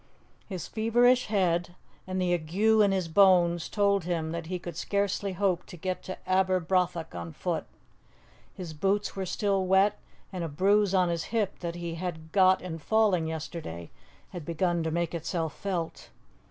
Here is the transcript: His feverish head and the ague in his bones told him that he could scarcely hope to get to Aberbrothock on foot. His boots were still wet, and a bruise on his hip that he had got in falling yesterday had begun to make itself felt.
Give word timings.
His 0.49 0.67
feverish 0.67 1.27
head 1.27 1.75
and 2.07 2.19
the 2.19 2.33
ague 2.33 2.55
in 2.55 2.91
his 2.91 3.07
bones 3.07 3.69
told 3.69 4.03
him 4.03 4.31
that 4.31 4.47
he 4.47 4.57
could 4.57 4.75
scarcely 4.75 5.33
hope 5.33 5.63
to 5.67 5.77
get 5.77 6.01
to 6.05 6.17
Aberbrothock 6.25 7.13
on 7.13 7.31
foot. 7.33 7.65
His 8.51 8.73
boots 8.73 9.15
were 9.15 9.27
still 9.27 9.63
wet, 9.67 9.99
and 10.33 10.43
a 10.43 10.49
bruise 10.49 10.95
on 10.95 11.09
his 11.09 11.25
hip 11.25 11.59
that 11.59 11.75
he 11.75 11.93
had 12.01 12.31
got 12.31 12.63
in 12.63 12.79
falling 12.79 13.27
yesterday 13.27 13.91
had 14.29 14.43
begun 14.43 14.81
to 14.81 14.89
make 14.89 15.13
itself 15.13 15.53
felt. 15.55 16.09